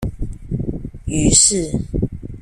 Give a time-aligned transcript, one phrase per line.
[1.13, 1.69] 於是